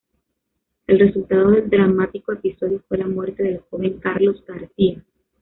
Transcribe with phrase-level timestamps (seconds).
[0.87, 5.03] El resultado del dramático episodio fue la muerte del joven Carlos García.